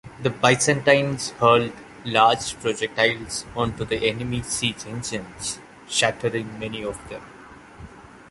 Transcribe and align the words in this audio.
The 0.23 0.31
Byzantines 0.31 1.29
hurled 1.39 1.73
large 2.05 2.59
projectiles 2.59 3.45
onto 3.55 3.85
the 3.85 3.97
enemy 4.09 4.41
siege 4.41 4.87
engines, 4.87 5.59
shattering 5.87 6.57
many 6.57 6.83
of 6.83 7.07
them. 7.09 7.21